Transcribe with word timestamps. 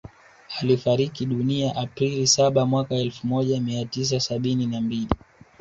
Alifariki 0.61 1.25
dunia 1.25 1.75
April 1.75 2.27
saba 2.27 2.65
mwaka 2.65 2.95
elfu 2.95 3.27
moja 3.27 3.61
mia 3.61 3.85
tisa 3.85 4.19
sabini 4.19 4.65
na 4.67 4.81
mbili 4.81 5.07